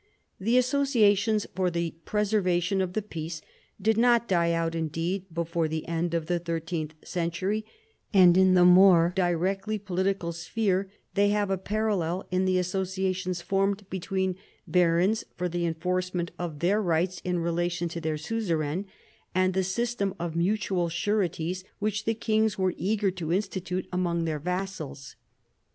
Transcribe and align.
The 0.39 0.57
associations 0.57 1.45
for 1.53 1.69
the 1.69 1.93
preservation 2.05 2.81
of 2.81 2.93
the 2.93 3.03
peace 3.03 3.39
did 3.79 3.99
not 3.99 4.27
die 4.27 4.51
out 4.51 4.73
indeed 4.73 5.25
before 5.31 5.67
the 5.67 5.87
end 5.87 6.15
of 6.15 6.25
the 6.25 6.39
thirteenth 6.39 6.95
century, 7.03 7.65
and 8.11 8.35
in 8.35 8.55
the 8.55 8.65
more 8.65 9.13
directly 9.15 9.77
political 9.77 10.31
sphere 10.33 10.89
they 11.13 11.29
have 11.29 11.51
a 11.51 11.57
parallel 11.59 12.27
in 12.31 12.45
the 12.45 12.57
associations 12.57 13.43
formed 13.43 13.87
between 13.91 14.37
barons 14.65 15.23
for 15.35 15.47
the 15.47 15.67
enforcement 15.67 16.31
of 16.39 16.61
their 16.61 16.81
rights 16.81 17.21
in 17.23 17.37
relation 17.37 17.87
to 17.89 18.01
their 18.01 18.17
suzerain, 18.17 18.87
and 19.35 19.53
the 19.53 19.63
system 19.63 20.15
of 20.19 20.35
mutual 20.35 20.89
sureties 20.89 21.63
which 21.77 22.05
the 22.05 22.15
kings 22.15 22.57
were 22.57 22.73
eager 22.75 23.11
to 23.11 23.31
institute 23.31 23.87
among 23.93 24.25
their 24.25 24.39
vassals. 24.39 25.15